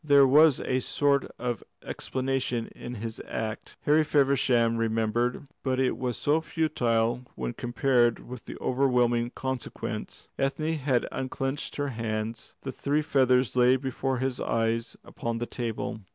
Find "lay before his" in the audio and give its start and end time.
13.55-14.39